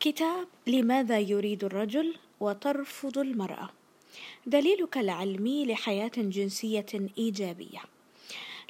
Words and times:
كتاب 0.00 0.46
لماذا 0.66 1.18
يريد 1.18 1.64
الرجل 1.64 2.14
وترفض 2.40 3.18
المرأة؟ 3.18 3.68
دليلك 4.46 4.98
العلمي 4.98 5.66
لحياة 5.66 6.10
جنسية 6.16 6.86
إيجابية. 7.18 7.80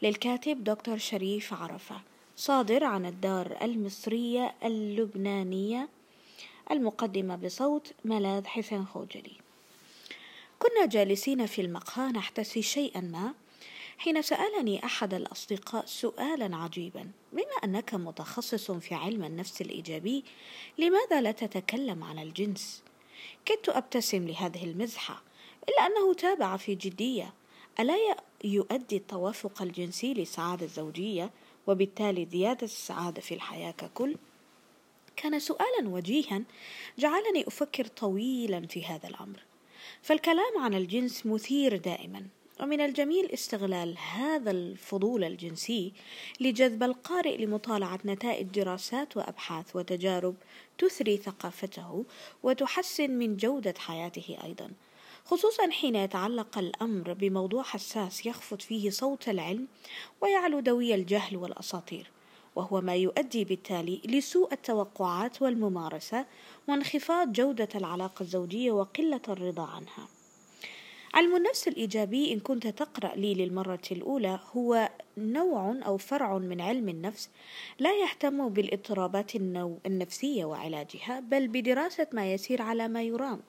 للكاتب 0.03 0.65
دكتور 0.65 0.99
شريف 0.99 1.55
عرفة 1.55 2.01
صادر 2.37 2.85
عن 2.85 3.07
الدار 3.07 3.57
المصرية 3.63 4.55
اللبنانية 4.65 5.89
المقدمة 6.71 7.37
بصوت 7.37 7.93
ملاذ 8.05 8.47
حسين 8.47 8.87
خوجلي. 8.87 9.37
كنا 10.59 10.87
جالسين 10.87 11.47
في 11.47 11.61
المقهى 11.61 12.13
نحتسي 12.13 12.63
شيئا 12.63 13.01
ما 13.01 13.35
حين 13.99 14.23
سألني 14.23 14.85
أحد 14.85 15.15
الأصدقاء 15.15 15.87
سؤالا 15.87 16.57
عجيبا 16.57 17.11
بما 17.33 17.57
أنك 17.65 17.95
متخصص 17.95 18.71
في 18.71 18.95
علم 18.95 19.25
النفس 19.25 19.61
الإيجابي 19.61 20.25
لماذا 20.79 21.21
لا 21.21 21.33
تتكلم 21.33 22.05
عن 22.05 22.19
الجنس؟ 22.19 22.83
كدت 23.45 23.69
أبتسم 23.69 24.27
لهذه 24.29 24.65
المزحة 24.65 25.23
إلا 25.69 25.87
أنه 25.87 26.15
تابع 26.15 26.57
في 26.57 26.75
جدية 26.75 27.35
ألا 27.81 27.95
يؤدي 28.45 28.97
التوافق 28.97 29.63
الجنسي 29.63 30.15
للسعادة 30.15 30.67
الزوجية 30.67 31.31
وبالتالي 31.67 32.27
زيادة 32.33 32.65
السعادة 32.65 33.21
في 33.21 33.35
الحياة 33.35 33.71
ككل؟ 33.71 34.17
كان 35.17 35.39
سؤالا 35.39 35.89
وجيها 35.89 36.43
جعلني 36.99 37.47
أفكر 37.47 37.87
طويلا 37.87 38.67
في 38.67 38.85
هذا 38.85 39.09
الأمر 39.09 39.43
فالكلام 40.03 40.59
عن 40.59 40.75
الجنس 40.75 41.27
مثير 41.27 41.77
دائما 41.77 42.27
ومن 42.61 42.81
الجميل 42.81 43.31
استغلال 43.31 43.99
هذا 43.99 44.51
الفضول 44.51 45.25
الجنسي 45.25 45.93
لجذب 46.41 46.83
القارئ 46.83 47.37
لمطالعة 47.37 47.99
نتائج 48.05 48.47
دراسات 48.47 49.17
وأبحاث 49.17 49.77
وتجارب 49.77 50.35
تثري 50.79 51.17
ثقافته 51.17 52.05
وتحسن 52.43 53.11
من 53.11 53.37
جودة 53.37 53.75
حياته 53.79 54.37
أيضا. 54.45 54.71
خصوصا 55.25 55.71
حين 55.71 55.97
يتعلق 55.97 56.59
الأمر 56.59 57.13
بموضوع 57.13 57.63
حساس 57.63 58.27
يخفض 58.27 58.61
فيه 58.61 58.91
صوت 58.91 59.29
العلم 59.29 59.69
ويعلو 60.21 60.61
دوي 60.61 60.95
الجهل 60.95 61.37
والأساطير 61.37 62.11
وهو 62.57 62.81
ما 62.81 62.95
يؤدي 62.95 63.45
بالتالي 63.45 64.01
لسوء 64.05 64.53
التوقعات 64.53 65.43
والممارسة 65.43 66.27
وانخفاض 66.69 67.33
جودة 67.33 67.69
العلاقة 67.75 68.23
الزوجية 68.23 68.73
وقلة 68.73 69.21
الرضا 69.29 69.67
عنها. 69.67 70.16
علم 71.17 71.37
النفس 71.37 71.69
الإيجابي 71.69 72.33
إن 72.33 72.41
كنت 72.41 72.67
تقرأ 72.67 73.15
لي 73.15 73.35
للمرة 73.35 73.83
الأولى 73.93 74.41
هو 74.53 74.89
نوع 75.19 75.77
أو 75.87 75.97
فرع 75.97 76.39
من 76.39 76.61
علم 76.61 76.89
النفس 76.89 77.31
لا 77.79 77.91
يهتم 78.03 78.49
بالإضطرابات 78.49 79.37
النفسية 79.87 80.45
وعلاجها 80.45 81.21
بل 81.21 81.49
بدراسة 81.49 82.07
ما 82.13 82.33
يسير 82.33 82.63
على 82.63 82.89
ما 82.89 83.03
يرام. 83.03 83.41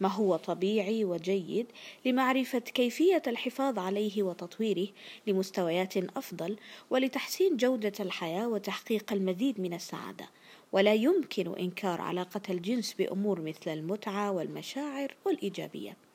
ما 0.00 0.08
هو 0.08 0.36
طبيعي 0.36 1.04
وجيد 1.04 1.66
لمعرفة 2.04 2.58
كيفية 2.58 3.22
الحفاظ 3.26 3.78
عليه 3.78 4.22
وتطويره 4.22 4.88
لمستويات 5.26 5.96
أفضل 5.96 6.56
ولتحسين 6.90 7.56
جودة 7.56 7.92
الحياة 8.00 8.48
وتحقيق 8.48 9.12
المزيد 9.12 9.60
من 9.60 9.74
السعادة. 9.74 10.28
ولا 10.72 10.94
يمكن 10.94 11.54
إنكار 11.58 12.00
علاقة 12.00 12.42
الجنس 12.50 12.92
بأمور 12.92 13.40
مثل 13.40 13.70
المتعة 13.70 14.30
والمشاعر 14.30 15.14
والإيجابية. 15.24 16.07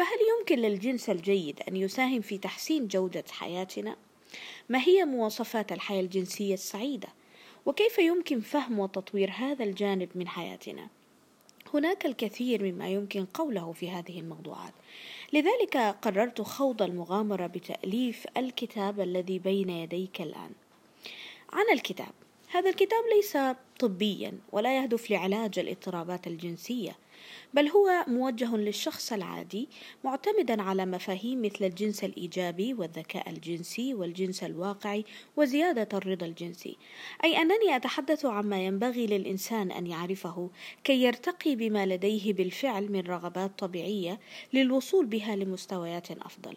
فهل 0.00 0.18
يمكن 0.38 0.58
للجنس 0.58 1.10
الجيد 1.10 1.60
أن 1.68 1.76
يساهم 1.76 2.20
في 2.20 2.38
تحسين 2.38 2.88
جودة 2.88 3.24
حياتنا؟ 3.30 3.96
ما 4.68 4.78
هي 4.78 5.04
مواصفات 5.04 5.72
الحياة 5.72 6.00
الجنسية 6.00 6.54
السعيدة؟ 6.54 7.08
وكيف 7.66 7.98
يمكن 7.98 8.40
فهم 8.40 8.78
وتطوير 8.78 9.30
هذا 9.30 9.64
الجانب 9.64 10.08
من 10.14 10.28
حياتنا؟ 10.28 10.88
هناك 11.74 12.06
الكثير 12.06 12.62
مما 12.62 12.88
يمكن 12.88 13.24
قوله 13.24 13.72
في 13.72 13.90
هذه 13.90 14.20
الموضوعات 14.20 14.72
لذلك 15.32 15.76
قررت 15.76 16.40
خوض 16.42 16.82
المغامرة 16.82 17.46
بتأليف 17.46 18.26
الكتاب 18.36 19.00
الذي 19.00 19.38
بين 19.38 19.70
يديك 19.70 20.20
الآن 20.20 20.50
عن 21.52 21.64
الكتاب 21.72 22.12
هذا 22.48 22.70
الكتاب 22.70 23.04
ليس 23.16 23.38
طبيا 23.78 24.32
ولا 24.52 24.76
يهدف 24.76 25.10
لعلاج 25.10 25.58
الاضطرابات 25.58 26.26
الجنسية 26.26 26.96
بل 27.54 27.68
هو 27.68 28.04
موجه 28.06 28.56
للشخص 28.56 29.12
العادي 29.12 29.68
معتمدا 30.04 30.62
على 30.62 30.86
مفاهيم 30.86 31.42
مثل 31.42 31.64
الجنس 31.64 32.04
الإيجابي 32.04 32.74
والذكاء 32.74 33.30
الجنسي 33.30 33.94
والجنس 33.94 34.44
الواقعي 34.44 35.04
وزيادة 35.36 35.98
الرضا 35.98 36.26
الجنسي 36.26 36.76
أي 37.24 37.36
أنني 37.36 37.76
أتحدث 37.76 38.26
عما 38.26 38.64
ينبغي 38.66 39.06
للإنسان 39.06 39.70
أن 39.70 39.86
يعرفه 39.86 40.50
كي 40.84 41.02
يرتقي 41.02 41.56
بما 41.56 41.86
لديه 41.86 42.32
بالفعل 42.32 42.92
من 42.92 43.00
رغبات 43.00 43.58
طبيعية 43.58 44.20
للوصول 44.52 45.06
بها 45.06 45.36
لمستويات 45.36 46.10
أفضل 46.10 46.56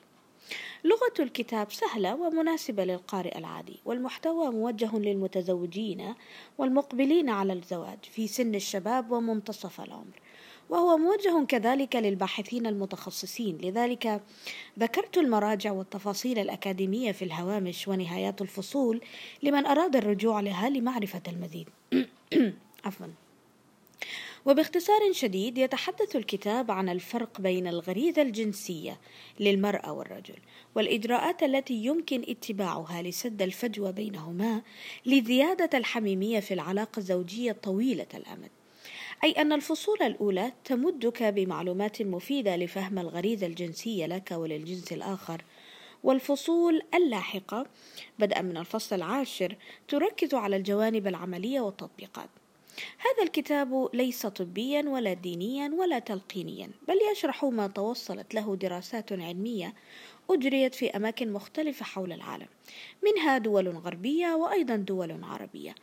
لغة 0.83 1.13
الكتاب 1.19 1.71
سهلة 1.71 2.15
ومناسبة 2.15 2.85
للقارئ 2.85 3.37
العادي، 3.37 3.79
والمحتوى 3.85 4.49
موجه 4.49 4.97
للمتزوجين 4.97 6.13
والمقبلين 6.57 7.29
على 7.29 7.53
الزواج 7.53 7.97
في 8.03 8.27
سن 8.27 8.55
الشباب 8.55 9.11
ومنتصف 9.11 9.81
العمر. 9.81 10.19
وهو 10.69 10.97
موجه 10.97 11.45
كذلك 11.45 11.95
للباحثين 11.95 12.67
المتخصصين. 12.67 13.57
لذلك 13.57 14.21
ذكرت 14.79 15.17
المراجع 15.17 15.71
والتفاصيل 15.71 16.39
الأكاديمية 16.39 17.11
في 17.11 17.25
الهوامش 17.25 17.87
ونهايات 17.87 18.41
الفصول 18.41 19.01
لمن 19.43 19.65
أراد 19.65 19.95
الرجوع 19.95 20.39
لها 20.39 20.69
لمعرفة 20.69 21.21
المزيد. 21.27 21.69
عفوا. 22.85 23.07
وباختصار 24.45 25.11
شديد 25.11 25.57
يتحدث 25.57 26.15
الكتاب 26.15 26.71
عن 26.71 26.89
الفرق 26.89 27.41
بين 27.41 27.67
الغريزة 27.67 28.21
الجنسية 28.21 28.99
للمرأة 29.39 29.91
والرجل 29.91 30.35
والإجراءات 30.75 31.43
التي 31.43 31.73
يمكن 31.73 32.25
اتباعها 32.27 33.01
لسد 33.01 33.41
الفجوة 33.41 33.91
بينهما 33.91 34.61
لزيادة 35.05 35.77
الحميمية 35.77 36.39
في 36.39 36.53
العلاقة 36.53 36.99
الزوجية 36.99 37.51
طويلة 37.51 38.07
الأمد. 38.13 38.49
أي 39.23 39.31
أن 39.31 39.53
الفصول 39.53 39.97
الأولى 40.01 40.51
تمدك 40.65 41.23
بمعلومات 41.23 42.01
مفيدة 42.01 42.55
لفهم 42.55 42.99
الغريزة 42.99 43.47
الجنسية 43.47 44.05
لك 44.05 44.31
وللجنس 44.31 44.93
الآخر. 44.93 45.43
والفصول 46.03 46.81
اللاحقة 46.93 47.65
بدءا 48.19 48.41
من 48.41 48.57
الفصل 48.57 48.95
العاشر 48.95 49.55
تركز 49.87 50.33
على 50.33 50.55
الجوانب 50.55 51.07
العملية 51.07 51.61
والتطبيقات. 51.61 52.29
هذا 52.97 53.23
الكتاب 53.23 53.89
ليس 53.93 54.25
طبيا 54.25 54.81
ولا 54.87 55.13
دينيا 55.13 55.71
ولا 55.77 55.99
تلقينيا 55.99 56.69
بل 56.87 56.95
يشرح 57.11 57.45
ما 57.45 57.67
توصلت 57.67 58.33
له 58.35 58.55
دراسات 58.55 59.13
علمية 59.13 59.73
أجريت 60.29 60.75
في 60.75 60.89
أماكن 60.89 61.33
مختلفة 61.33 61.85
حول 61.85 62.11
العالم 62.11 62.47
منها 63.03 63.37
دول 63.37 63.69
غربية 63.69 64.35
وأيضا 64.35 64.75
دول 64.75 65.23
عربية. 65.23 65.75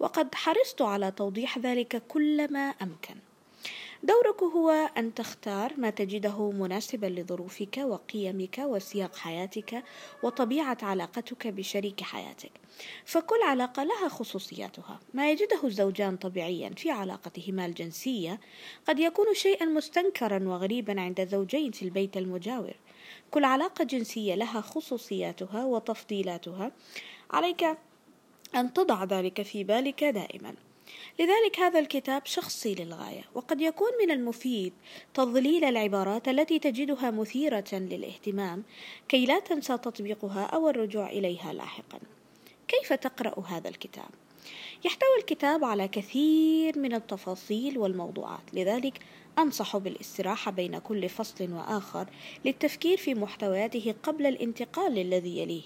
وقد 0.00 0.34
حرصت 0.34 0.82
على 0.82 1.10
توضيح 1.10 1.58
ذلك 1.58 2.02
كلما 2.08 2.60
أمكن. 2.60 3.14
دورك 4.02 4.42
هو 4.42 4.70
أن 4.70 5.14
تختار 5.14 5.72
ما 5.76 5.90
تجده 5.90 6.50
مناسبا 6.50 7.06
لظروفك 7.06 7.78
وقيمك 7.78 8.58
وسياق 8.58 9.16
حياتك 9.16 9.84
وطبيعة 10.22 10.78
علاقتك 10.82 11.46
بشريك 11.46 12.00
حياتك. 12.00 12.50
فكل 13.04 13.42
علاقة 13.42 13.84
لها 13.84 14.08
خصوصياتها. 14.08 15.00
ما 15.14 15.30
يجده 15.30 15.60
الزوجان 15.64 16.16
طبيعيا 16.16 16.70
في 16.76 16.90
علاقتهما 16.90 17.66
الجنسية 17.66 18.40
قد 18.88 18.98
يكون 18.98 19.34
شيئا 19.34 19.66
مستنكرا 19.66 20.48
وغريبا 20.48 21.00
عند 21.00 21.28
زوجين 21.28 21.70
في 21.70 21.82
البيت 21.82 22.16
المجاور. 22.16 22.74
كل 23.30 23.44
علاقة 23.44 23.84
جنسية 23.84 24.34
لها 24.34 24.60
خصوصياتها 24.60 25.64
وتفضيلاتها. 25.64 26.72
عليك 27.30 27.78
أن 28.54 28.72
تضع 28.72 29.04
ذلك 29.04 29.42
في 29.42 29.64
بالك 29.64 30.04
دائما. 30.04 30.54
لذلك 31.18 31.58
هذا 31.58 31.78
الكتاب 31.78 32.26
شخصي 32.26 32.74
للغاية 32.74 33.24
وقد 33.34 33.60
يكون 33.60 33.88
من 34.02 34.10
المفيد 34.10 34.72
تضليل 35.14 35.64
العبارات 35.64 36.28
التي 36.28 36.58
تجدها 36.58 37.10
مثيرة 37.10 37.64
للاهتمام 37.72 38.62
كي 39.08 39.26
لا 39.26 39.38
تنسى 39.38 39.78
تطبيقها 39.78 40.44
أو 40.44 40.68
الرجوع 40.68 41.10
إليها 41.10 41.52
لاحقا. 41.52 41.98
كيف 42.68 42.92
تقرأ 42.92 43.40
هذا 43.46 43.68
الكتاب؟ 43.68 44.08
يحتوي 44.84 45.18
الكتاب 45.18 45.64
على 45.64 45.88
كثير 45.88 46.78
من 46.78 46.94
التفاصيل 46.94 47.78
والموضوعات 47.78 48.54
لذلك 48.54 48.98
أنصح 49.38 49.76
بالاستراحة 49.76 50.50
بين 50.50 50.78
كل 50.78 51.08
فصل 51.08 51.52
وآخر 51.52 52.06
للتفكير 52.44 52.96
في 52.96 53.14
محتوياته 53.14 53.94
قبل 54.02 54.26
الانتقال 54.26 54.94
للذي 54.94 55.38
يليه. 55.38 55.62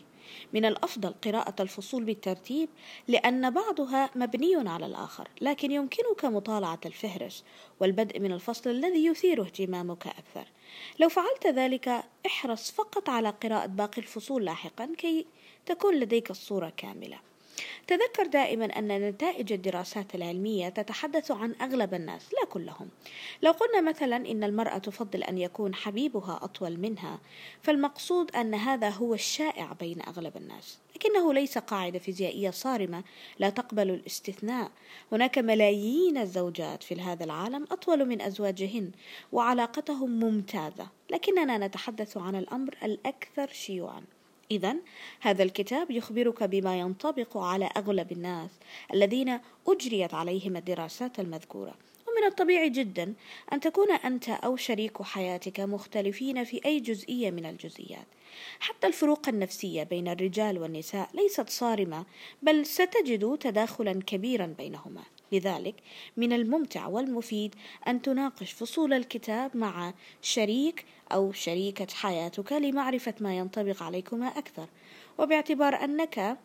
من 0.53 0.65
الأفضل 0.65 1.15
قراءة 1.25 1.63
الفصول 1.63 2.05
بالترتيب 2.05 2.69
لأن 3.09 3.51
بعضها 3.51 4.11
مبني 4.15 4.69
على 4.69 4.87
الآخر 4.87 5.29
لكن 5.41 5.71
يمكنك 5.71 6.25
مطالعة 6.25 6.81
الفهرس 6.87 7.45
والبدء 7.81 8.21
من 8.21 8.33
الفصل 8.33 8.71
الذي 8.71 9.07
يثير 9.07 9.43
اهتمامك 9.43 10.07
أكثر. 10.07 10.45
لو 10.99 11.09
فعلت 11.09 11.47
ذلك 11.47 12.05
احرص 12.27 12.71
فقط 12.71 13.09
على 13.09 13.31
قراءة 13.31 13.67
باقي 13.67 13.99
الفصول 13.99 14.45
لاحقا 14.45 14.95
كي 14.99 15.27
تكون 15.67 15.95
لديك 15.95 16.31
الصورة 16.31 16.73
كاملة. 16.77 17.32
تذكر 17.87 18.27
دائما 18.27 18.65
أن 18.65 19.09
نتائج 19.09 19.53
الدراسات 19.53 20.15
العلمية 20.15 20.69
تتحدث 20.69 21.31
عن 21.31 21.55
أغلب 21.61 21.95
الناس 21.95 22.33
لا 22.33 22.45
كلهم. 22.45 22.89
لو 23.43 23.53
قلنا 23.53 23.81
مثلا 23.81 24.17
إن 24.17 24.45
المرأة 24.45 24.79
تفضل 24.79 25.23
أن 25.23 25.39
يكون 25.39 25.75
حبيبها 25.75 26.41
أطول 26.43 26.79
منها 26.79 27.19
فالمقصود 27.63 28.37
أن 28.37 28.55
هذا 28.55 28.89
هو 28.89 29.15
الشائع 29.15 29.73
بين 29.73 30.03
أغلب 30.03 30.37
الناس. 30.37 30.79
لكنه 30.97 31.35
ليس 31.35 31.59
قاعدة 31.59 31.99
فيزيائية 31.99 32.51
صارمة 32.51 33.05
لا 33.39 33.51
تقبل 33.51 33.91
الاستثناء. 33.91 34.71
هناك 35.13 35.39
ملايين 35.39 36.19
الزوجات 36.19 36.83
في 36.83 37.01
هذا 37.01 37.25
العالم 37.25 37.67
أطول 37.71 38.05
من 38.05 38.21
أزواجهن 38.21 38.91
وعلاقتهم 39.33 40.11
ممتازة. 40.11 40.89
لكننا 41.11 41.67
نتحدث 41.67 42.17
عن 42.17 42.37
الأمر 42.37 42.77
الأكثر 42.83 43.49
شيوعا. 43.53 44.03
إذا 44.51 44.77
هذا 45.21 45.43
الكتاب 45.43 45.91
يخبرك 45.91 46.43
بما 46.43 46.81
ينطبق 46.81 47.37
على 47.37 47.71
أغلب 47.77 48.13
الناس 48.13 48.51
الذين 48.95 49.39
أجريت 49.69 50.15
عليهم 50.15 50.57
الدراسات 50.57 51.21
المذكورة. 51.21 51.75
ومن 52.09 52.27
الطبيعي 52.27 52.69
جدا 52.69 53.15
أن 53.53 53.61
تكون 53.61 53.93
أنت 53.93 54.29
أو 54.29 54.57
شريك 54.57 55.03
حياتك 55.03 55.61
مختلفين 55.61 56.45
في 56.45 56.61
أي 56.65 56.81
جزئية 56.81 57.31
من 57.31 57.47
الجزئيات. 57.47 58.07
حتى 58.61 58.87
الفروق 58.87 59.29
النفسية 59.29 59.83
بين 59.83 60.09
الرجال 60.09 60.59
والنساء 60.59 61.09
ليست 61.15 61.51
صارمة 61.51 62.05
بل 62.43 62.67
ستجد 62.67 63.39
تداخلا 63.41 63.93
كبيرا 64.07 64.47
بينهما. 64.47 65.03
لذلك 65.33 65.75
من 66.17 66.33
الممتع 66.33 66.87
والمفيد 66.87 67.55
أن 67.89 68.03
تناقش 68.03 68.53
فصول 68.53 68.93
الكتاب 68.93 69.57
مع 69.57 69.95
شريك 70.23 70.85
أو 71.13 71.33
شريكة 71.33 71.87
حياتك 71.95 72.53
لمعرفة 72.53 73.15
ما 73.21 73.39
ينطبق 73.39 73.83
عليكما 73.83 74.27
أكثر. 74.27 74.69
وباعتبار 75.19 75.85
أنك 75.85 76.39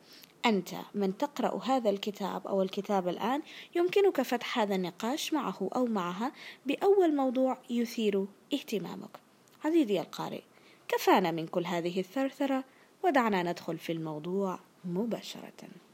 أنت 0.45 0.69
من 0.95 1.17
تقرأ 1.17 1.63
هذا 1.63 1.89
الكتاب 1.89 2.47
أو 2.47 2.61
الكتاب 2.61 3.07
الآن 3.07 3.41
يمكنك 3.75 4.21
فتح 4.21 4.59
هذا 4.59 4.75
النقاش 4.75 5.33
معه 5.33 5.69
أو 5.75 5.85
معها 5.85 6.31
بأول 6.65 7.15
موضوع 7.15 7.57
يثير 7.69 8.25
اهتمامك. 8.53 9.19
عزيزي 9.65 9.99
القارئ 9.99 10.41
كفانا 10.87 11.31
من 11.31 11.47
كل 11.47 11.65
هذه 11.65 11.99
الثرثرة 11.99 12.63
ودعنا 13.03 13.43
ندخل 13.43 13.77
في 13.77 13.91
الموضوع 13.91 14.59
مباشرة. 14.85 15.86